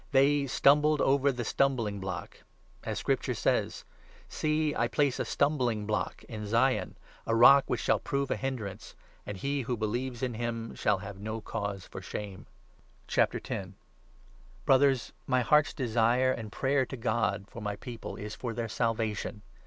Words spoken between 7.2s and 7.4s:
a